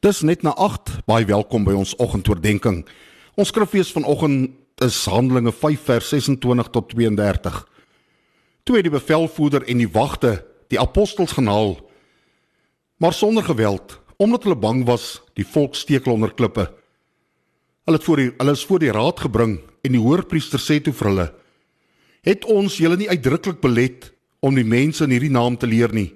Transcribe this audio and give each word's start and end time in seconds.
Dis 0.00 0.22
net 0.24 0.40
na 0.40 0.54
8. 0.56 1.02
Baie 1.04 1.26
welkom 1.28 1.66
by 1.66 1.74
ons 1.76 1.90
oggendoordenkings. 2.00 2.88
Ons 3.36 3.50
skriflees 3.52 3.90
vanoggend 3.92 4.54
is 4.80 4.96
Handelinge 5.04 5.52
5 5.52 5.82
vers 5.90 6.06
26 6.14 6.70
tot 6.72 6.86
32. 6.94 7.58
Toe 8.64 8.78
het 8.78 8.86
die 8.86 8.94
bevelvoerder 8.94 9.66
en 9.68 9.82
die 9.82 9.90
wagte 9.92 10.38
die 10.72 10.80
apostels 10.80 11.34
genaal, 11.36 11.74
maar 12.96 13.12
sonder 13.12 13.44
geweld, 13.44 13.98
omdat 14.16 14.48
hulle 14.48 14.56
bang 14.56 14.86
was 14.88 15.20
die 15.36 15.44
volk 15.44 15.76
steek 15.76 16.08
onder 16.08 16.32
klippe. 16.32 16.70
Hulle 17.84 18.00
het 18.00 18.08
voor 18.08 18.24
die 18.24 18.30
hulle 18.38 18.56
is 18.56 18.64
voor 18.64 18.80
die 18.80 18.96
raad 18.96 19.20
gebring 19.20 19.58
en 19.84 19.98
die 19.98 20.00
hoërpriester 20.00 20.64
sê 20.64 20.80
toe 20.80 20.96
vir 20.96 21.10
hulle: 21.10 21.28
"Het 22.24 22.48
ons 22.48 22.80
julle 22.80 22.96
nie 22.96 23.12
uitdruklik 23.12 23.60
belet 23.60 24.14
om 24.40 24.56
die 24.56 24.64
mense 24.64 25.04
in 25.04 25.12
hierdie 25.12 25.36
naam 25.36 25.60
te 25.60 25.68
leer 25.68 25.92
nie?" 25.92 26.14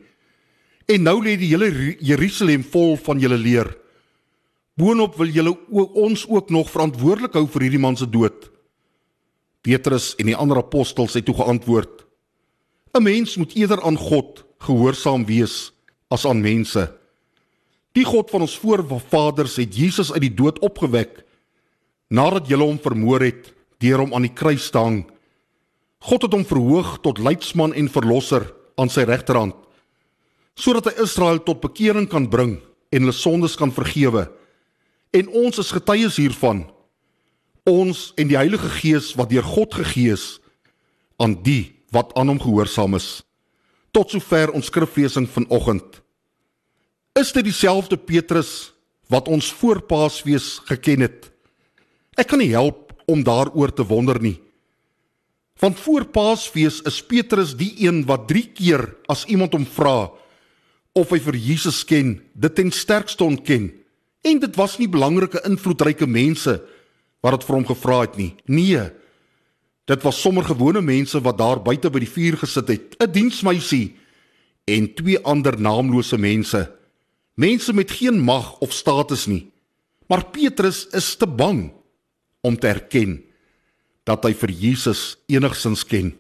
En 0.87 1.03
nou 1.03 1.17
lê 1.25 1.37
die 1.41 1.49
hele 1.49 1.71
Jerusalem 2.05 2.65
vol 2.65 2.99
van 3.01 3.21
julle 3.23 3.39
leer. 3.41 3.71
Boonop 4.77 5.17
wil 5.17 5.31
julle 5.33 5.55
ons 5.71 6.27
ook 6.29 6.51
nog 6.53 6.73
verantwoordelik 6.73 7.37
hou 7.39 7.47
vir 7.49 7.67
hierdie 7.67 7.81
man 7.81 7.97
se 7.97 8.09
dood. 8.11 8.51
Petrus 9.65 10.13
en 10.21 10.29
die 10.29 10.37
ander 10.37 10.61
apostels 10.61 11.15
het 11.17 11.25
toe 11.25 11.37
geantwoord: 11.39 12.05
'n 12.93 13.03
Mens 13.03 13.37
moet 13.37 13.55
eerder 13.57 13.81
aan 13.83 13.97
God 13.97 14.45
gehoorsaam 14.59 15.25
wees 15.25 15.73
as 16.11 16.27
aan 16.27 16.41
mense. 16.41 16.93
Die 17.93 18.05
God 18.05 18.31
van 18.31 18.41
ons 18.41 18.59
voorvaders 18.59 19.57
het 19.57 19.77
Jesus 19.77 20.13
uit 20.13 20.21
die 20.21 20.35
dood 20.35 20.59
opgewek 20.59 21.25
nadat 22.11 22.49
julle 22.49 22.65
hom 22.65 22.79
vermoor 22.79 23.23
het 23.23 23.55
deur 23.79 23.99
hom 23.99 24.15
aan 24.15 24.27
die 24.27 24.35
kruis 24.35 24.71
te 24.71 24.79
hang. 24.79 25.05
God 25.99 26.23
het 26.23 26.33
hom 26.33 26.45
verhoog 26.45 27.01
tot 27.01 27.19
leidsman 27.19 27.73
en 27.75 27.89
verlosser 27.89 28.53
aan 28.77 28.91
sy 28.91 29.07
regterhand 29.09 29.55
sodat 30.55 30.91
hy 30.91 31.03
Israel 31.03 31.41
tot 31.43 31.63
bekering 31.63 32.07
kan 32.11 32.29
bring 32.31 32.59
en 32.95 33.03
hulle 33.03 33.17
sondes 33.17 33.57
kan 33.59 33.73
vergewe. 33.75 34.29
En 35.15 35.31
ons 35.31 35.59
is 35.59 35.73
getuies 35.75 36.19
hiervan. 36.19 36.65
Ons 37.67 38.13
en 38.21 38.29
die 38.31 38.39
Heilige 38.39 38.71
Gees 38.79 39.13
wat 39.19 39.33
deur 39.33 39.47
God 39.47 39.75
gegee 39.75 40.15
is 40.15 40.39
aan 41.23 41.37
die 41.47 41.75
wat 41.95 42.15
aan 42.19 42.33
hom 42.33 42.41
gehoorsaam 42.43 42.99
is. 42.99 43.23
Tot 43.95 44.11
sover 44.11 44.53
ons 44.55 44.71
skriflesing 44.71 45.29
vanoggend. 45.31 46.01
Is 47.15 47.31
dit 47.35 47.47
dieselfde 47.47 47.97
Petrus 47.97 48.73
wat 49.11 49.29
ons 49.31 49.53
voor 49.55 49.83
Paasfees 49.87 50.59
geken 50.67 51.07
het? 51.07 51.31
Ek 52.19 52.31
kan 52.31 52.43
nie 52.43 52.51
help 52.55 52.91
om 53.11 53.23
daaroor 53.23 53.71
te 53.75 53.87
wonder 53.87 54.19
nie. 54.23 54.39
Want 55.63 55.79
voor 55.79 56.09
Paasfees 56.11 56.81
is 56.83 56.99
Petrus 57.07 57.55
die 57.55 57.73
een 57.87 58.03
wat 58.09 58.27
3 58.31 58.49
keer 58.59 58.83
as 59.11 59.23
iemand 59.31 59.55
hom 59.55 59.67
vra, 59.67 60.11
of 60.95 61.11
hy 61.11 61.19
vir 61.19 61.37
Jesus 61.37 61.83
ken, 61.87 62.21
dit 62.33 62.55
ten 62.55 62.71
sterkste 62.71 63.27
ontken. 63.27 63.73
En 64.25 64.39
dit 64.41 64.57
was 64.57 64.79
nie 64.79 64.89
belangrike 64.89 65.43
invloedryke 65.45 66.07
mense 66.07 66.61
wat 67.25 67.39
dit 67.39 67.47
vir 67.49 67.57
hom 67.57 67.67
gevra 67.67 67.99
het 68.05 68.17
nie. 68.21 68.31
Nee. 68.47 68.85
Dit 69.91 70.05
was 70.05 70.21
sommer 70.21 70.47
gewone 70.47 70.81
mense 70.85 71.21
wat 71.21 71.39
daar 71.41 71.61
buite 71.65 71.91
by 71.93 72.01
die 72.05 72.09
vuur 72.09 72.39
gesit 72.41 72.69
het, 72.69 72.97
'n 73.01 73.13
diensmeisie 73.13 73.97
en 74.65 74.95
twee 74.95 75.19
ander 75.19 75.61
naamlose 75.61 76.17
mense. 76.17 76.71
Mense 77.35 77.73
met 77.73 77.91
geen 77.91 78.21
mag 78.21 78.59
of 78.61 78.73
status 78.73 79.27
nie. 79.27 79.51
Maar 80.07 80.25
Petrus 80.31 80.87
is 80.93 81.17
te 81.17 81.27
bang 81.27 81.73
om 82.41 82.57
te 82.57 82.69
erken 82.69 83.25
dat 84.05 84.25
hy 84.25 84.35
vir 84.37 84.51
Jesus 84.51 85.17
enigsins 85.27 85.85
ken. 85.85 86.13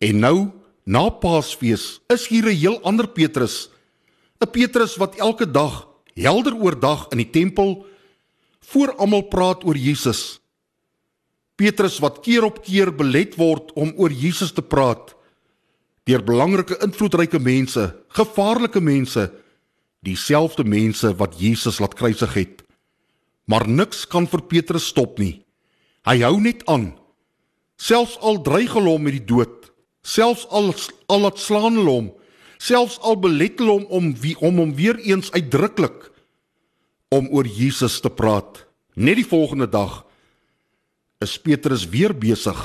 En 0.00 0.18
nou 0.18 0.50
Na 0.90 1.06
Paasfees 1.06 2.00
is 2.10 2.26
hier 2.26 2.50
'n 2.50 2.56
heel 2.56 2.82
ander 2.82 3.06
Petrus. 3.06 3.70
'n 4.42 4.50
Petrus 4.50 4.96
wat 4.98 5.14
elke 5.14 5.46
dag 5.46 5.86
helder 6.14 6.54
oordag 6.54 7.06
in 7.14 7.18
die 7.22 7.30
tempel 7.30 7.86
voor 8.60 8.94
almal 8.98 9.22
praat 9.22 9.64
oor 9.64 9.76
Jesus. 9.76 10.40
Petrus 11.54 11.98
wat 11.98 12.20
keer 12.20 12.42
op 12.42 12.62
keer 12.62 12.90
belet 12.90 13.36
word 13.36 13.72
om 13.72 13.92
oor 13.96 14.10
Jesus 14.10 14.52
te 14.52 14.62
praat 14.62 15.14
deur 16.04 16.24
belangrike 16.24 16.78
invloedryke 16.82 17.38
mense, 17.38 17.94
gevaarlike 18.08 18.80
mense, 18.80 19.30
dieselfde 20.02 20.64
mense 20.64 21.14
wat 21.14 21.38
Jesus 21.38 21.78
laat 21.78 21.94
kruisig 21.94 22.34
het. 22.34 22.62
Maar 23.46 23.68
niks 23.68 24.08
kan 24.08 24.26
vir 24.26 24.42
Petrus 24.42 24.86
stop 24.86 25.18
nie. 25.18 25.44
Hy 26.02 26.18
hou 26.22 26.40
net 26.40 26.66
aan. 26.66 26.98
Selfs 27.76 28.18
al 28.18 28.42
dreig 28.42 28.72
hulle 28.72 28.90
hom 28.90 29.02
met 29.02 29.12
die 29.12 29.26
dood, 29.26 29.69
selfs 30.02 30.46
al 30.48 30.74
al 31.06 31.20
laat 31.20 31.38
slaan 31.38 31.76
hulle 31.76 31.96
hom 31.96 32.08
selfs 32.60 32.98
al 33.00 33.16
belet 33.20 33.58
hulle 33.60 33.78
hom 33.78 33.86
om 33.88 34.12
wie 34.20 34.36
om 34.38 34.60
hom 34.60 34.74
weer 34.76 34.98
eens 35.00 35.32
uitdruklik 35.32 36.10
om 37.10 37.26
oor 37.34 37.46
Jesus 37.48 37.98
te 38.00 38.10
praat. 38.10 38.66
Net 38.94 39.18
die 39.18 39.26
volgende 39.26 39.66
dag 39.66 40.04
is 41.24 41.38
Petrus 41.42 41.86
weer 41.90 42.14
besig 42.14 42.58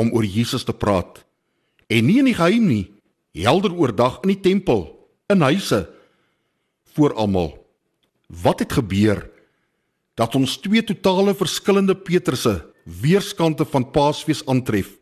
om 0.00 0.12
oor 0.14 0.24
Jesus 0.24 0.64
te 0.64 0.72
praat. 0.72 1.20
En 1.92 2.06
nie 2.06 2.20
in 2.22 2.30
die 2.30 2.38
geheim 2.38 2.64
nie 2.70 2.86
helder 3.36 3.74
oordag 3.74 4.20
in 4.22 4.34
die 4.34 4.40
tempel 4.44 4.86
in 5.32 5.44
huise 5.44 5.84
voor 6.94 7.14
almal. 7.16 7.52
Wat 8.28 8.62
het 8.64 8.78
gebeur 8.78 9.24
dat 10.16 10.36
ons 10.36 10.58
twee 10.60 10.84
totale 10.84 11.34
verskillende 11.34 11.96
Petrusse 11.96 12.60
weerskante 12.84 13.64
van 13.68 13.90
Paasfees 13.90 14.44
aantref 14.46 14.94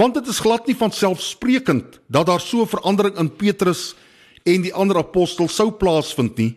Want 0.00 0.16
dit 0.16 0.30
is 0.32 0.40
glad 0.40 0.64
nie 0.64 0.76
van 0.80 0.94
selfsprekend 0.96 1.98
dat 2.08 2.26
daar 2.26 2.40
so 2.40 2.62
'n 2.62 2.72
verandering 2.72 3.18
in 3.18 3.36
Petrus 3.36 3.94
en 4.42 4.62
die 4.62 4.74
ander 4.74 4.96
apostels 4.96 5.54
sou 5.54 5.70
plaasvind 5.70 6.36
nie. 6.36 6.56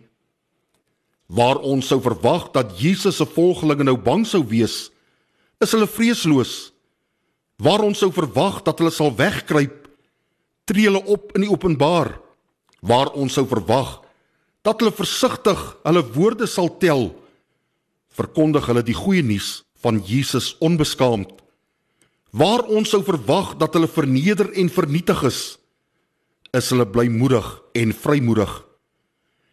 Waar 1.27 1.57
ons 1.57 1.87
sou 1.87 2.01
verwag 2.01 2.51
dat 2.51 2.79
Jesus 2.79 3.15
se 3.15 3.25
volgelinge 3.25 3.83
nou 3.83 3.97
bang 3.97 4.27
sou 4.27 4.47
wees, 4.47 4.91
is 5.59 5.71
hulle 5.71 5.87
vreesloos. 5.87 6.71
Waar 7.57 7.81
ons 7.81 7.97
sou 7.97 8.11
verwag 8.11 8.63
dat 8.63 8.79
hulle 8.79 8.91
sal 8.91 9.15
wegkruip, 9.15 9.87
tree 10.63 10.85
hulle 10.85 11.03
op 11.05 11.35
in 11.35 11.41
die 11.41 11.51
openbaar. 11.51 12.19
Waar 12.81 13.11
ons 13.11 13.33
sou 13.33 13.47
verwag 13.47 14.01
dat 14.61 14.79
hulle 14.79 14.91
versigtig 14.91 15.77
hulle 15.83 16.13
woorde 16.13 16.47
sal 16.47 16.77
tel, 16.77 17.11
verkondig 18.09 18.65
hulle 18.65 18.83
die 18.83 18.95
goeie 18.95 19.23
nuus 19.23 19.63
van 19.81 19.99
Jesus 19.99 20.55
onbeskaamd. 20.59 21.42
Waar 22.33 22.63
ons 22.65 22.89
sou 22.89 23.03
verwag 23.05 23.53
dat 23.61 23.75
hulle 23.77 23.89
verneder 23.89 24.49
en 24.57 24.69
vernietig 24.73 25.19
is, 25.29 25.41
is 26.53 26.69
hulle 26.73 26.87
blymoedig 26.89 27.45
en 27.77 27.93
vrymoedig. 27.93 28.51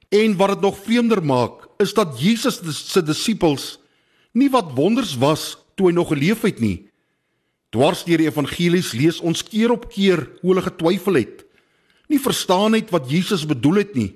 En 0.09 0.37
wat 0.41 0.55
dit 0.55 0.65
nog 0.65 0.79
vreemder 0.81 1.21
maak, 1.21 1.69
is 1.81 1.93
dat 1.97 2.17
Jesus 2.21 2.61
se 2.65 3.03
disippels 3.05 3.77
nie 4.33 4.49
wat 4.51 4.73
wonders 4.77 5.13
was 5.21 5.59
toe 5.77 5.91
hy 5.91 5.95
nog 5.97 6.09
geleef 6.13 6.45
het 6.47 6.61
nie. 6.63 6.89
Dwars 7.71 8.03
deur 8.09 8.23
die 8.23 8.31
evangelies 8.31 8.95
lees 8.97 9.21
ons 9.21 9.45
keer 9.45 9.75
op 9.77 9.87
keer 9.93 10.25
hoe 10.41 10.55
hulle 10.55 10.65
getwyfel 10.65 11.21
het, 11.21 11.45
nie 12.11 12.19
verstaan 12.19 12.75
het 12.75 12.91
wat 12.91 13.11
Jesus 13.13 13.45
bedoel 13.47 13.85
het 13.85 13.93
nie, 13.95 14.11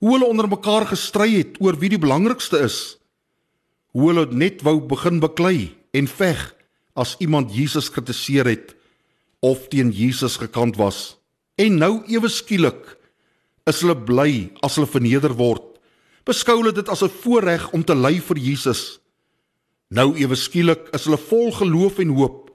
hoe 0.00 0.14
hulle 0.14 0.28
onder 0.30 0.48
mekaar 0.48 0.86
gestry 0.88 1.34
het 1.40 1.58
oor 1.60 1.76
wie 1.80 1.90
die 1.92 2.00
belangrikste 2.00 2.62
is, 2.64 2.96
hoe 3.92 4.12
hulle 4.12 4.28
net 4.30 4.62
wou 4.64 4.78
begin 4.80 5.20
beklei 5.20 5.74
en 5.96 6.08
veg 6.08 6.52
as 6.96 7.16
iemand 7.20 7.54
Jesus 7.54 7.90
kritiseer 7.92 8.48
het 8.48 8.74
of 9.44 9.68
teen 9.68 9.92
Jesus 9.94 10.38
gekant 10.40 10.76
was. 10.76 11.16
En 11.56 11.78
nou 11.78 12.02
ewe 12.10 12.28
skielik 12.28 12.96
is 13.66 13.80
hulle 13.82 13.96
bly 13.96 14.50
as 14.64 14.76
hulle 14.78 14.88
verneder 14.90 15.34
word. 15.36 15.64
Beskou 16.26 16.58
hulle 16.60 16.74
dit 16.74 16.88
as 16.88 17.02
'n 17.02 17.12
voorreg 17.22 17.70
om 17.72 17.84
te 17.84 17.94
ly 17.94 18.20
vir 18.20 18.38
Jesus. 18.38 18.98
Nou 19.90 20.16
ewe 20.16 20.34
skielik 20.34 20.88
is 20.94 21.04
hulle 21.04 21.18
vol 21.18 21.52
geloof 21.52 21.98
en 21.98 22.08
hoop. 22.08 22.50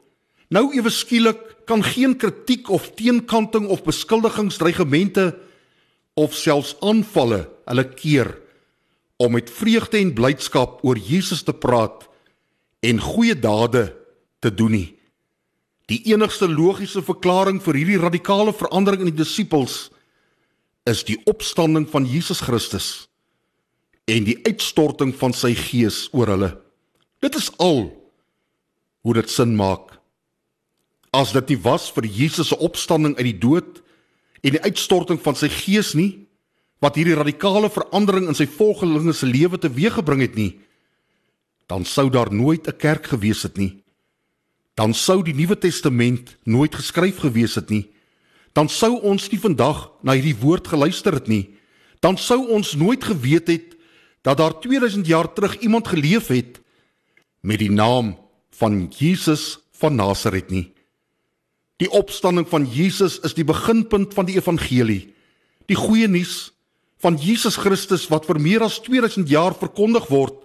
Nou 0.50 0.74
ewe 0.76 0.90
skielik 0.90 1.66
kan 1.66 1.84
geen 1.84 2.18
kritiek 2.18 2.70
of 2.70 2.92
teenkanting 2.96 3.68
of 3.68 3.84
beskuldigings, 3.84 4.58
dreigemente 4.58 5.38
of 6.14 6.36
selfs 6.36 6.76
aanvalle 6.82 7.48
hulle 7.66 7.88
keer 7.96 8.38
om 9.22 9.32
met 9.32 9.50
vreugde 9.50 9.98
en 9.98 10.14
blydskap 10.14 10.82
oor 10.84 10.98
Jesus 10.98 11.44
te 11.44 11.54
praat 11.54 12.10
en 12.82 13.00
goeie 13.00 13.36
dade 13.38 14.01
te 14.42 14.50
doen 14.54 14.74
nie. 14.74 14.90
Die 15.92 16.02
enigste 16.14 16.48
logiese 16.50 17.04
verklaring 17.04 17.60
vir 17.64 17.78
hierdie 17.80 18.02
radikale 18.02 18.54
verandering 18.56 19.06
in 19.06 19.12
die 19.12 19.22
disippels 19.22 19.90
is 20.90 21.04
die 21.06 21.20
opstanding 21.30 21.86
van 21.92 22.08
Jesus 22.10 22.42
Christus 22.46 22.90
en 24.10 24.26
die 24.26 24.40
uitstorting 24.48 25.12
van 25.20 25.36
sy 25.36 25.54
gees 25.58 26.08
oor 26.16 26.32
hulle. 26.34 26.52
Dit 27.22 27.38
is 27.38 27.52
al 27.62 27.90
hoe 29.06 29.14
dit 29.18 29.30
sin 29.30 29.54
maak. 29.58 30.00
As 31.14 31.36
dit 31.36 31.54
nie 31.54 31.60
was 31.62 31.90
vir 31.94 32.08
Jesus 32.08 32.50
se 32.50 32.58
opstanding 32.58 33.18
uit 33.20 33.28
die 33.34 33.40
dood 33.44 33.82
en 34.42 34.56
die 34.56 34.64
uitstorting 34.64 35.20
van 35.22 35.38
sy 35.38 35.52
gees 35.54 35.94
nie 35.98 36.24
wat 36.82 36.98
hierdie 36.98 37.20
radikale 37.20 37.70
verandering 37.70 38.32
in 38.32 38.38
sy 38.38 38.48
volgelinge 38.50 39.14
se 39.14 39.30
lewe 39.30 39.60
teweeggebring 39.62 40.24
het 40.24 40.40
nie, 40.40 40.56
dan 41.70 41.86
sou 41.86 42.10
daar 42.10 42.32
nooit 42.34 42.66
'n 42.68 42.78
kerk 42.78 43.12
gewees 43.14 43.44
het 43.44 43.58
nie 43.58 43.81
dan 44.74 44.94
sou 44.94 45.20
die 45.24 45.36
Nuwe 45.36 45.58
Testament 45.60 46.38
nooit 46.44 46.76
geskryf 46.76 47.22
gewees 47.26 47.58
het 47.60 47.70
nie. 47.70 47.90
Dan 48.56 48.70
sou 48.70 48.98
ons 49.08 49.30
nie 49.32 49.40
vandag 49.40 49.90
na 50.04 50.16
hierdie 50.16 50.38
woord 50.40 50.68
geluister 50.72 51.16
het 51.16 51.28
nie. 51.32 51.50
Dan 52.00 52.18
sou 52.18 52.48
ons 52.52 52.74
nooit 52.80 53.04
geweet 53.04 53.48
het 53.52 53.76
dat 54.22 54.38
daar 54.38 54.60
2000 54.60 55.08
jaar 55.08 55.34
terug 55.34 55.58
iemand 55.60 55.88
geleef 55.88 56.28
het 56.28 56.62
met 57.42 57.60
die 57.60 57.72
naam 57.72 58.16
van 58.56 58.88
Jesus 58.98 59.60
van 59.82 59.96
Nasaret 59.96 60.50
nie. 60.50 60.72
Die 61.82 61.90
opstanding 61.90 62.48
van 62.48 62.68
Jesus 62.70 63.20
is 63.26 63.34
die 63.34 63.46
beginpunt 63.48 64.14
van 64.14 64.28
die 64.30 64.38
evangelie. 64.38 65.14
Die 65.66 65.78
goeie 65.78 66.08
nuus 66.08 66.52
van 67.02 67.18
Jesus 67.18 67.58
Christus 67.58 68.06
wat 68.12 68.28
vir 68.30 68.38
meer 68.40 68.62
as 68.62 68.78
2000 68.86 69.30
jaar 69.30 69.56
verkondig 69.58 70.06
word 70.12 70.38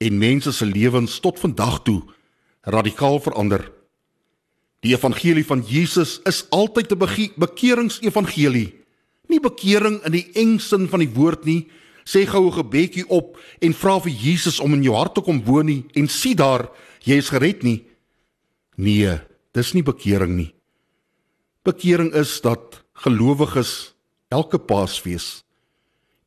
en 0.00 0.18
mense 0.18 0.52
se 0.52 0.64
lewens 0.64 1.18
tot 1.20 1.40
vandag 1.42 1.82
toe 1.84 2.00
radikaal 2.68 3.20
verander. 3.20 3.64
Die 4.84 4.94
evangelie 4.94 5.44
van 5.46 5.64
Jesus 5.66 6.20
is 6.28 6.44
altyd 6.50 6.92
'n 6.92 7.32
bekeringsevangelie. 7.36 8.74
Nie 9.28 9.40
bekering 9.40 10.04
in 10.04 10.12
die 10.12 10.30
eng 10.34 10.58
sin 10.58 10.88
van 10.88 11.00
die 11.00 11.14
woord 11.14 11.44
nie. 11.44 11.68
Sê 12.04 12.26
gou 12.26 12.46
'n 12.46 12.52
gebedjie 12.52 13.08
op 13.08 13.38
en 13.60 13.74
vra 13.74 14.00
vir 14.00 14.12
Jesus 14.12 14.60
om 14.60 14.74
in 14.74 14.82
jou 14.82 14.94
hart 14.94 15.14
te 15.14 15.20
kom 15.20 15.44
woon 15.44 15.66
nie 15.66 15.84
en 15.94 16.08
sien 16.08 16.36
daar 16.36 16.70
jy 17.02 17.16
is 17.16 17.28
gered 17.28 17.62
nie. 17.62 17.84
Nee, 18.76 19.20
dis 19.52 19.72
nie 19.72 19.82
bekering 19.82 20.36
nie. 20.36 20.54
Bekering 21.62 22.14
is 22.14 22.40
dat 22.40 22.82
gelowiges 22.92 23.94
elke 24.28 24.58
Paasfees, 24.58 25.44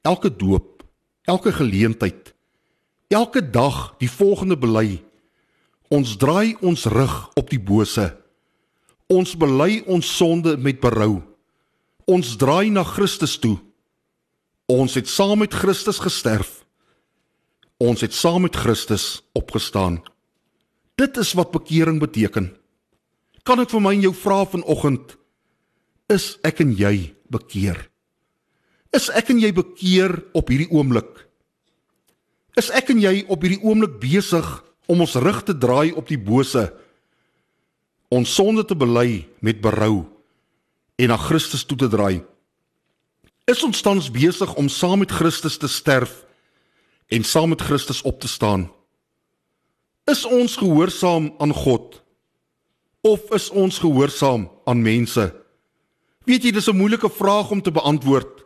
elke 0.01 0.35
doop, 0.35 0.83
elke 1.23 1.51
geleentheid, 1.51 2.33
elke 3.07 3.49
dag 3.49 3.95
die 3.99 4.09
volgende 4.09 4.57
bely. 4.57 5.01
Ons 5.91 6.15
draai 6.17 6.55
ons 6.63 6.87
rug 6.87 7.15
op 7.35 7.51
die 7.51 7.59
bose 7.59 8.07
Ons 9.11 9.33
bely 9.35 9.81
ons 9.91 10.07
sonde 10.07 10.55
met 10.55 10.79
berou. 10.79 11.19
Ons 12.07 12.37
draai 12.39 12.71
na 12.71 12.83
Christus 12.87 13.35
toe. 13.43 13.57
Ons 14.71 14.95
het 14.95 15.09
saam 15.11 15.41
met 15.43 15.51
Christus 15.51 15.99
gesterf. 15.99 16.61
Ons 17.81 18.05
het 18.05 18.15
saam 18.15 18.45
met 18.45 18.55
Christus 18.55 19.19
opgestaan. 19.35 19.99
Dit 20.95 21.17
is 21.19 21.33
wat 21.35 21.51
bekering 21.51 21.99
beteken. 21.99 22.53
Kan 23.43 23.59
ek 23.59 23.73
vir 23.73 23.83
my 23.83 23.95
en 23.97 24.05
jou 24.05 24.13
vra 24.15 24.45
vanoggend 24.47 25.17
is 26.11 26.37
ek 26.47 26.61
en 26.63 26.71
jy 26.75 27.11
bekeer? 27.31 27.77
Is 28.95 29.09
ek 29.15 29.31
en 29.33 29.39
jy 29.41 29.51
bekeer 29.55 30.13
op 30.35 30.51
hierdie 30.51 30.71
oomblik? 30.71 31.09
Is 32.59 32.69
ek 32.75 32.91
en 32.93 32.99
jy 33.01 33.25
op 33.31 33.43
hierdie 33.43 33.63
oomblik 33.63 33.97
besig 34.03 34.47
om 34.91 35.07
ons 35.07 35.15
rug 35.15 35.43
te 35.47 35.55
draai 35.55 35.95
op 35.95 36.11
die 36.11 36.19
bose? 36.19 36.67
ons 38.11 38.33
sonde 38.35 38.65
te 38.67 38.75
bely 38.75 39.23
met 39.39 39.61
berou 39.63 40.03
en 40.99 41.09
na 41.13 41.17
Christus 41.17 41.63
toe 41.65 41.77
te 41.79 41.87
draai. 41.89 42.21
Is 43.49 43.63
ons 43.63 43.81
tans 43.81 44.09
besig 44.11 44.51
om 44.59 44.67
saam 44.69 45.01
met 45.01 45.13
Christus 45.15 45.55
te 45.57 45.69
sterf 45.71 46.21
en 47.11 47.23
saam 47.23 47.53
met 47.55 47.63
Christus 47.63 48.03
op 48.07 48.19
te 48.21 48.27
staan? 48.27 48.67
Is 50.11 50.25
ons 50.27 50.57
gehoorsaam 50.59 51.31
aan 51.39 51.55
God 51.55 52.01
of 53.07 53.31
is 53.33 53.47
ons 53.49 53.79
gehoorsaam 53.79 54.49
aan 54.67 54.83
mense? 54.83 55.31
Weet 56.27 56.43
jy, 56.43 56.51
dis 56.51 56.67
'n 56.67 56.77
moeilike 56.77 57.09
vraag 57.09 57.51
om 57.51 57.61
te 57.61 57.71
beantwoord. 57.71 58.43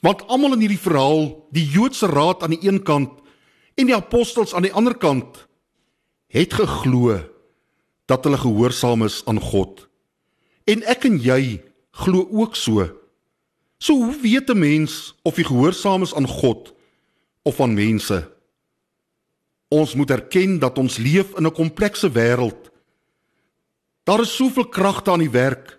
Want 0.00 0.26
almal 0.26 0.52
in 0.52 0.60
hierdie 0.60 0.80
verhaal, 0.80 1.46
die 1.52 1.68
Joodse 1.68 2.06
raad 2.06 2.42
aan 2.42 2.56
die 2.56 2.68
een 2.68 2.82
kant 2.82 3.20
en 3.76 3.86
die 3.86 3.94
apostels 3.94 4.54
aan 4.54 4.62
die 4.62 4.72
ander 4.72 4.96
kant, 4.96 5.46
het 6.34 6.54
geglo 6.58 7.20
dat 8.10 8.24
hulle 8.26 8.38
gehoorsaam 8.38 9.04
is 9.06 9.22
aan 9.30 9.40
God. 9.40 9.86
En 10.66 10.82
ek 10.90 11.06
en 11.06 11.18
jy 11.22 11.62
glo 11.94 12.26
ook 12.30 12.56
so. 12.58 12.88
So 13.78 13.94
hoe 13.94 14.16
weet 14.20 14.50
'n 14.50 14.58
mens 14.58 15.14
of 15.22 15.36
jy 15.36 15.44
gehoorsaam 15.44 16.02
is 16.02 16.14
aan 16.14 16.26
God 16.26 16.74
of 17.42 17.60
aan 17.60 17.74
mense? 17.74 18.32
Ons 19.68 19.94
moet 19.94 20.10
erken 20.10 20.58
dat 20.58 20.78
ons 20.78 20.96
leef 20.96 21.36
in 21.36 21.46
'n 21.46 21.52
komplekse 21.52 22.10
wêreld. 22.10 22.70
Daar 24.02 24.20
is 24.20 24.36
soveel 24.36 24.68
kragte 24.68 25.10
aan 25.10 25.18
die 25.18 25.30
werk. 25.30 25.78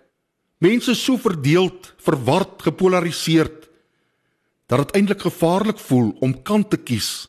Mense 0.58 0.90
is 0.90 1.04
so 1.04 1.16
verdeeld, 1.16 1.94
verward, 1.96 2.62
gepolariseerd 2.62 3.68
dat 4.66 4.78
dit 4.78 4.90
eintlik 4.90 5.20
gevaarlik 5.20 5.78
voel 5.78 6.16
om 6.20 6.42
kant 6.42 6.70
te 6.70 6.76
kies 6.76 7.28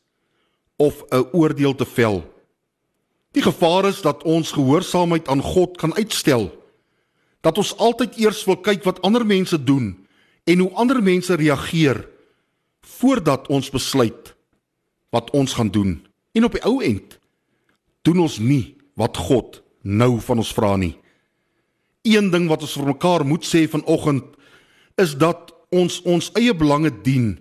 of 0.75 1.03
'n 1.09 1.27
oordeel 1.31 1.75
te 1.75 1.85
vel. 1.85 2.36
Die 3.37 3.45
gevaar 3.45 3.85
is 3.85 4.01
dat 4.01 4.23
ons 4.25 4.51
gehoorsaamheid 4.51 5.27
aan 5.27 5.41
God 5.45 5.77
kan 5.77 5.93
uitstel. 5.93 6.49
Dat 7.45 7.57
ons 7.61 7.75
altyd 7.77 8.15
eers 8.17 8.39
wil 8.49 8.57
kyk 8.65 8.81
wat 8.87 9.01
ander 9.05 9.25
mense 9.25 9.59
doen 9.63 9.91
en 10.49 10.63
hoe 10.63 10.71
ander 10.73 11.03
mense 11.03 11.35
reageer 11.37 11.99
voordat 12.97 13.45
ons 13.53 13.69
besluit 13.69 14.31
wat 15.13 15.29
ons 15.37 15.53
gaan 15.53 15.69
doen. 15.69 15.99
En 16.33 16.47
op 16.49 16.55
die 16.57 16.63
ou 16.65 16.81
end 16.81 17.19
doen 18.01 18.23
ons 18.25 18.39
nie 18.41 18.73
wat 18.97 19.17
God 19.17 19.61
nou 19.85 20.17
van 20.23 20.41
ons 20.41 20.55
vra 20.57 20.73
nie. 20.81 20.95
Een 22.01 22.31
ding 22.33 22.49
wat 22.49 22.65
ons 22.65 22.73
vir 22.79 22.89
mekaar 22.89 23.25
moet 23.27 23.45
sê 23.45 23.67
vanoggend 23.69 24.33
is 24.97 25.13
dat 25.13 25.53
ons 25.69 25.99
ons 26.09 26.31
eie 26.39 26.57
belange 26.57 26.89
dien 27.05 27.35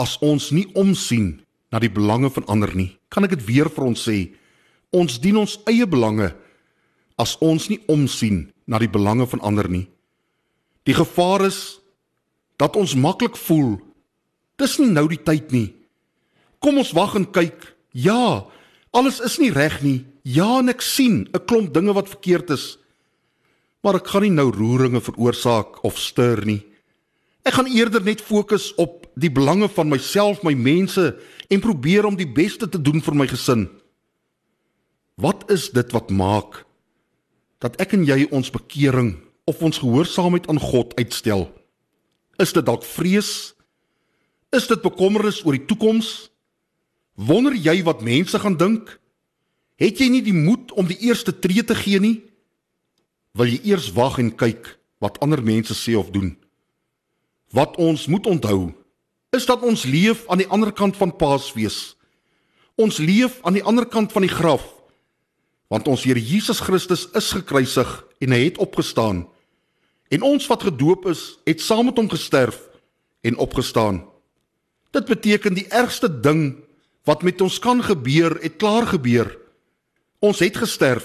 as 0.00 0.16
ons 0.24 0.48
nie 0.56 0.70
omsien 0.72 1.34
na 1.68 1.84
die 1.84 1.92
belange 1.92 2.32
van 2.32 2.48
ander 2.48 2.72
nie. 2.72 2.94
Kan 3.12 3.28
ek 3.28 3.36
dit 3.36 3.48
weer 3.52 3.68
vir 3.68 3.90
ons 3.92 4.08
sê? 4.08 4.32
Ons 4.92 5.18
dien 5.20 5.36
ons 5.36 5.58
eie 5.66 5.86
belange 5.86 6.30
as 7.16 7.36
ons 7.40 7.68
nie 7.68 7.80
omsien 7.88 8.46
na 8.66 8.78
die 8.78 8.90
belange 8.90 9.26
van 9.26 9.40
ander 9.40 9.68
nie. 9.68 9.86
Die 10.86 10.94
gevaar 10.94 11.46
is 11.46 11.80
dat 12.60 12.76
ons 12.76 12.94
maklik 12.94 13.36
voel 13.36 13.76
dis 14.56 14.78
nie 14.80 14.92
nou 14.92 15.06
die 15.10 15.20
tyd 15.20 15.52
nie. 15.52 15.68
Kom 16.62 16.78
ons 16.80 16.94
wag 16.96 17.16
en 17.18 17.26
kyk. 17.28 17.74
Ja, 17.92 18.46
alles 18.96 19.20
is 19.24 19.38
nie 19.40 19.52
reg 19.52 19.82
nie. 19.84 20.04
Ja, 20.24 20.58
en 20.58 20.68
ek 20.68 20.82
sien 20.82 21.28
'n 21.32 21.44
klomp 21.46 21.74
dinge 21.74 21.92
wat 21.92 22.08
verkeerd 22.08 22.50
is. 22.50 22.78
Maar 23.82 23.96
ek 23.96 24.08
gaan 24.08 24.22
nie 24.22 24.30
nou 24.30 24.50
roeringe 24.50 25.00
veroorsaak 25.00 25.84
of 25.84 25.98
stuur 25.98 26.44
nie. 26.44 26.64
Ek 27.44 27.54
gaan 27.54 27.66
eerder 27.66 28.02
net 28.02 28.20
fokus 28.20 28.74
op 28.74 29.06
die 29.14 29.30
belange 29.30 29.68
van 29.68 29.88
myself, 29.88 30.42
my 30.42 30.54
mense 30.54 31.16
en 31.48 31.60
probeer 31.60 32.04
om 32.04 32.16
die 32.16 32.26
beste 32.26 32.68
te 32.68 32.80
doen 32.82 33.00
vir 33.00 33.14
my 33.14 33.26
gesin. 33.26 33.68
Wat 35.16 35.50
is 35.50 35.70
dit 35.72 35.92
wat 35.96 36.10
maak 36.12 36.66
dat 37.64 37.78
ek 37.80 37.94
en 37.96 38.02
jy 38.04 38.26
ons 38.36 38.52
bekering 38.52 39.14
of 39.48 39.62
ons 39.64 39.80
gehoorsaamheid 39.80 40.44
aan 40.52 40.60
God 40.60 40.92
uitstel? 41.00 41.46
Is 42.36 42.52
dit 42.52 42.66
dalk 42.66 42.84
vrees? 42.84 43.56
Is 44.52 44.68
dit 44.68 44.82
bekommernis 44.84 45.40
oor 45.46 45.56
die 45.56 45.64
toekoms? 45.64 46.28
Wonder 47.16 47.56
jy 47.56 47.80
wat 47.88 48.04
mense 48.04 48.36
gaan 48.36 48.60
dink? 48.60 48.92
Het 49.80 50.04
jy 50.04 50.10
nie 50.12 50.22
die 50.24 50.36
moed 50.36 50.76
om 50.76 50.84
die 50.84 51.00
eerste 51.08 51.32
tree 51.32 51.64
te 51.64 51.74
gee 51.80 51.96
nie? 52.00 52.20
Wil 53.32 53.56
jy 53.56 53.72
eers 53.72 53.88
wag 53.96 54.20
en 54.20 54.34
kyk 54.36 54.74
wat 55.00 55.16
ander 55.24 55.40
mense 55.40 55.72
sê 55.72 55.96
of 55.96 56.12
doen? 56.12 56.34
Wat 57.56 57.80
ons 57.80 58.04
moet 58.04 58.28
onthou, 58.28 58.76
is 59.32 59.48
dat 59.48 59.64
ons 59.64 59.88
leef 59.88 60.28
aan 60.28 60.44
die 60.44 60.52
ander 60.52 60.76
kant 60.76 60.96
van 61.00 61.16
Paasfees. 61.16 61.96
Ons 62.76 63.00
leef 63.00 63.40
aan 63.48 63.56
die 63.56 63.64
ander 63.64 63.88
kant 63.88 64.12
van 64.12 64.28
die 64.28 64.32
graf 64.32 64.75
want 65.72 65.88
ons 65.90 66.04
Here 66.06 66.20
Jesus 66.20 66.60
Christus 66.62 67.06
is 67.16 67.32
gekruisig 67.34 67.88
en 68.22 68.34
hy 68.34 68.46
het 68.48 68.60
opgestaan. 68.62 69.24
En 70.10 70.22
ons 70.22 70.46
wat 70.46 70.66
gedoop 70.68 71.08
is, 71.10 71.34
het 71.46 71.62
saam 71.62 71.88
met 71.90 71.98
hom 71.98 72.08
gesterf 72.10 72.60
en 73.26 73.38
opgestaan. 73.42 74.04
Dit 74.94 75.08
beteken 75.10 75.56
die 75.58 75.66
ergste 75.74 76.08
ding 76.08 76.62
wat 77.06 77.26
met 77.26 77.40
ons 77.42 77.58
kan 77.62 77.82
gebeur, 77.82 78.38
het 78.42 78.58
klaar 78.62 78.86
gebeur. 78.86 79.34
Ons 80.22 80.40
het 80.42 80.56
gesterf. 80.56 81.04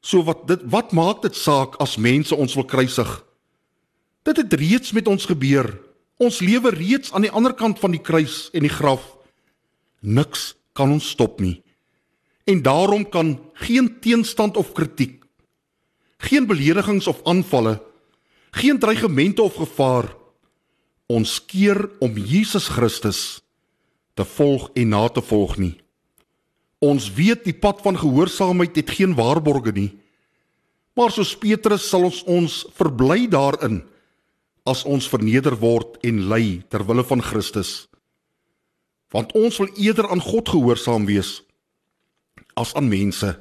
So 0.00 0.24
wat 0.24 0.46
dit 0.48 0.60
wat 0.72 0.92
maak 0.96 1.24
dit 1.24 1.36
saak 1.36 1.76
as 1.80 1.98
mense 2.00 2.36
ons 2.36 2.54
wil 2.56 2.68
kruisig? 2.68 3.08
Dit 4.24 4.36
het 4.36 4.52
reeds 4.52 4.92
met 4.92 5.08
ons 5.08 5.24
gebeur. 5.28 5.72
Ons 6.20 6.40
lewe 6.44 6.72
reeds 6.76 7.12
aan 7.12 7.24
die 7.24 7.32
ander 7.32 7.56
kant 7.56 7.80
van 7.80 7.96
die 7.96 8.04
kruis 8.04 8.48
en 8.52 8.64
die 8.64 8.72
graf. 8.72 9.16
Niks 10.00 10.54
kan 10.76 10.92
ons 10.92 11.08
stop 11.16 11.40
nie 11.40 11.60
en 12.50 12.62
daarom 12.66 13.06
kan 13.08 13.36
geen 13.66 13.88
teenstand 14.02 14.56
of 14.56 14.72
kritiek 14.76 15.22
geen 16.20 16.46
beledigings 16.46 17.06
of 17.06 17.22
aanvalle 17.24 17.78
geen 18.50 18.78
dreigemente 18.78 19.42
of 19.42 19.54
gevaar 19.54 20.10
ons 21.06 21.38
keer 21.46 21.88
om 21.98 22.18
Jesus 22.18 22.68
Christus 22.68 23.40
te 24.14 24.24
volg 24.24 24.68
en 24.74 24.88
na 24.90 25.08
te 25.08 25.22
volg 25.22 25.56
nie. 25.56 25.76
Ons 26.78 27.06
weet 27.14 27.44
die 27.44 27.54
pad 27.54 27.80
van 27.82 27.98
gehoorsaamheid 27.98 28.76
het 28.76 28.90
geen 28.98 29.14
waarborge 29.14 29.72
nie 29.74 29.90
maar 31.00 31.12
soos 31.14 31.36
Petrus 31.38 31.86
sal 31.88 32.08
ons 32.08 32.20
ons 32.28 32.54
verbly 32.76 33.28
daarin 33.30 33.80
as 34.68 34.82
ons 34.84 35.06
verneder 35.08 35.56
word 35.60 35.96
en 36.06 36.26
ly 36.28 36.60
ter 36.68 36.84
wille 36.84 37.04
van 37.08 37.22
Christus. 37.24 37.86
Want 39.14 39.32
ons 39.38 39.56
wil 39.62 39.70
eerder 39.80 40.10
aan 40.10 40.22
God 40.22 40.50
gehoorsaam 40.52 41.06
wees 41.08 41.40
as 42.54 42.74
aan 42.74 42.88
mense. 42.88 43.34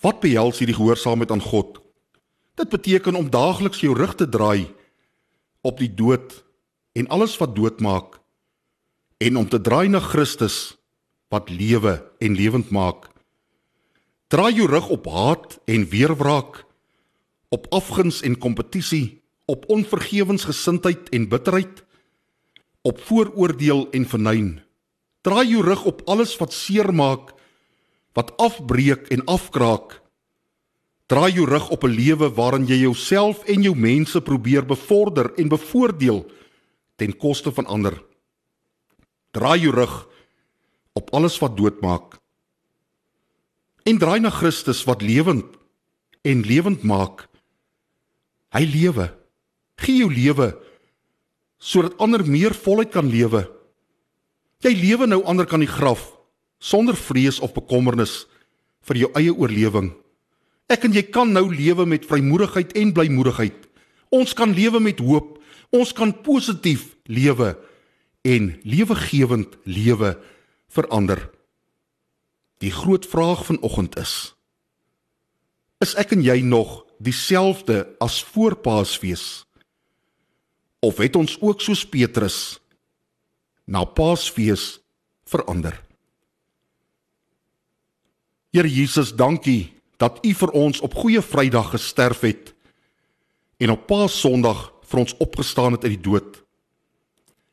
Wat 0.00 0.20
behels 0.20 0.58
hierdie 0.58 0.76
gehoorsaamheid 0.76 1.30
aan 1.30 1.44
God? 1.44 1.80
Dit 2.56 2.68
beteken 2.68 3.14
om 3.14 3.30
daagliks 3.30 3.80
jou 3.80 3.96
rug 3.96 4.14
te 4.14 4.28
draai 4.28 4.68
op 5.60 5.78
die 5.78 5.92
dood 5.94 6.44
en 6.96 7.08
alles 7.12 7.36
wat 7.40 7.56
doodmaak 7.56 8.20
en 9.20 9.36
om 9.36 9.48
te 9.48 9.60
draai 9.60 9.88
na 9.88 10.00
Christus 10.00 10.80
wat 11.30 11.50
lewe 11.52 12.00
en 12.18 12.34
lewend 12.34 12.70
maak. 12.74 13.06
Draai 14.30 14.54
jou 14.54 14.66
rug 14.70 14.88
op 14.88 15.06
haat 15.10 15.58
en 15.66 15.86
weerwraak, 15.90 16.64
op 17.50 17.66
afguns 17.74 18.22
en 18.26 18.38
kompetisie, 18.38 19.20
op 19.46 19.66
onvergewensgesindheid 19.70 21.08
en 21.14 21.28
bitterheid, 21.28 21.82
op 22.82 23.00
vooroordeel 23.06 23.88
en 23.90 24.06
vernyn. 24.06 24.50
Draai 25.26 25.48
jou 25.50 25.64
rug 25.66 25.84
op 25.84 26.02
alles 26.06 26.36
wat 26.38 26.54
seermaak, 26.54 27.34
wat 28.12 28.36
afbreek 28.36 29.08
en 29.08 29.24
afkraak. 29.24 30.00
Draai 31.10 31.32
jou 31.32 31.46
rug 31.46 31.70
op 31.70 31.84
'n 31.84 31.94
lewe 31.94 32.30
waarin 32.34 32.66
jy 32.66 32.78
jouself 32.86 33.44
en 33.44 33.62
jou 33.62 33.74
mense 33.76 34.20
probeer 34.20 34.66
bevorder 34.66 35.34
en 35.34 35.48
bevoordeel 35.48 36.30
ten 36.96 37.16
koste 37.16 37.52
van 37.52 37.66
ander. 37.66 38.04
Draai 39.30 39.60
jou 39.60 39.74
rug 39.74 40.08
op 40.92 41.10
alles 41.10 41.38
wat 41.38 41.56
doodmaak. 41.56 42.18
En 43.82 43.98
draai 43.98 44.20
na 44.20 44.30
Christus 44.30 44.84
wat 44.84 45.02
lewend 45.02 45.44
en 46.22 46.40
lewend 46.40 46.82
maak. 46.82 47.28
Hy 48.48 48.64
lewe. 48.64 49.16
Gee 49.76 49.96
jou 49.96 50.12
lewe 50.12 50.58
sodat 51.58 51.98
ander 51.98 52.24
meer 52.26 52.54
voluit 52.54 52.90
kan 52.90 53.08
lewe. 53.08 53.50
Jy 54.58 54.72
lewe 54.74 55.06
nou 55.06 55.24
ander 55.24 55.46
kan 55.46 55.60
die 55.60 55.68
graf 55.68 56.19
sonder 56.60 56.96
vrees 56.96 57.40
of 57.40 57.56
bekommernis 57.56 58.26
vir 58.86 59.02
jou 59.02 59.10
eie 59.18 59.32
oorlewing. 59.32 59.90
Ek 60.70 60.84
en 60.86 60.94
jy 60.94 61.02
kan 61.10 61.32
nou 61.34 61.48
lewe 61.50 61.86
met 61.88 62.06
vrymoedigheid 62.06 62.76
en 62.78 62.92
blymoedigheid. 62.94 63.66
Ons 64.14 64.36
kan 64.36 64.52
lewe 64.54 64.80
met 64.82 65.00
hoop. 65.02 65.38
Ons 65.74 65.94
kan 65.96 66.12
positief 66.12 66.94
lewe 67.10 67.54
en 68.26 68.52
lewegewend 68.62 69.56
lewe 69.64 70.14
verander. 70.70 71.30
Die 72.60 72.72
groot 72.74 73.06
vraag 73.06 73.46
vanoggend 73.48 73.96
is: 73.98 74.34
Is 75.80 75.94
ek 75.96 76.12
en 76.12 76.22
jy 76.22 76.40
nog 76.44 76.84
dieselfde 77.00 77.86
as 77.98 78.20
voor 78.34 78.58
Paasfees? 78.60 79.46
Of 80.80 81.00
het 81.00 81.16
ons 81.16 81.38
ook 81.40 81.60
soos 81.60 81.86
Petrus 81.88 82.58
na 83.64 83.84
Paasfees 83.84 84.80
verander? 85.24 85.89
Here 88.50 88.66
Jesus, 88.66 89.12
dankie 89.14 89.70
dat 90.00 90.18
U 90.26 90.32
vir 90.34 90.50
ons 90.58 90.80
op 90.82 90.94
Goeie 90.98 91.22
Vrydag 91.22 91.70
gesterf 91.70 92.24
het 92.26 92.50
en 93.62 93.76
op 93.76 93.84
Paasondag 93.86 94.70
vir 94.90 95.02
ons 95.04 95.14
opgestaan 95.22 95.76
het 95.76 95.84
uit 95.86 95.94
die 95.94 96.06
dood. 96.08 96.40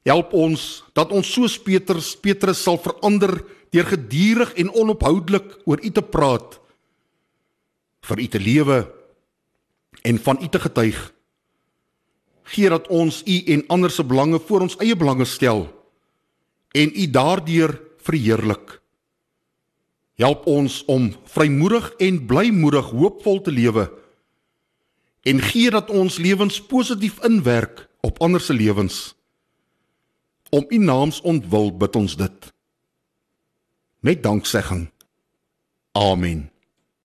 Help 0.08 0.34
ons 0.34 0.64
dat 0.98 1.12
ons 1.14 1.28
soos 1.30 1.60
Petrus 1.62 2.16
Petrus 2.18 2.64
sal 2.66 2.80
verander 2.82 3.36
deur 3.76 3.86
gedurig 3.92 4.56
en 4.58 4.72
onophoudelik 4.74 5.52
oor 5.70 5.84
U 5.84 5.92
te 5.92 6.02
praat, 6.02 6.58
vir 8.08 8.24
U 8.24 8.28
te 8.34 8.42
lewe 8.42 8.80
en 10.02 10.18
van 10.18 10.42
U 10.42 10.50
te 10.50 10.64
getuig. 10.66 10.98
Gee 12.56 12.74
dat 12.74 12.90
ons 12.90 13.22
U 13.22 13.38
en 13.54 13.66
ander 13.70 13.94
se 13.94 14.08
belange 14.08 14.42
voor 14.50 14.66
ons 14.66 14.80
eie 14.82 14.98
belange 14.98 15.30
stel 15.30 15.68
en 16.74 16.90
U 16.90 17.08
daardeur 17.12 17.78
verheerlik. 18.02 18.80
Help 20.18 20.46
ons 20.50 20.80
om 20.90 21.12
vrymoedig 21.30 21.92
en 22.02 22.26
blymoedig 22.26 22.90
hoopvol 22.90 23.42
te 23.42 23.54
lewe 23.54 23.86
en 25.28 25.42
gee 25.44 25.70
dat 25.70 25.90
ons 25.92 26.18
lewens 26.24 26.62
positief 26.64 27.20
inwerk 27.28 27.88
op 28.02 28.22
ander 28.24 28.42
se 28.42 28.54
lewens. 28.54 29.16
Om 30.50 30.66
u 30.70 30.78
naams 30.78 31.22
ontwil 31.22 31.74
bid 31.78 31.96
ons 31.96 32.16
dit. 32.16 32.54
Met 34.00 34.24
danksegging. 34.24 34.88
Amen 35.92 36.48